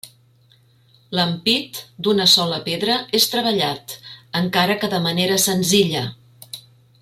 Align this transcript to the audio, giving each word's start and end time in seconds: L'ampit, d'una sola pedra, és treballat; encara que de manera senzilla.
L'ampit, 1.17 1.81
d'una 2.07 2.25
sola 2.31 2.57
pedra, 2.69 2.95
és 3.19 3.29
treballat; 3.35 3.95
encara 4.43 4.79
que 4.85 4.91
de 4.95 5.03
manera 5.11 5.41
senzilla. 5.49 6.03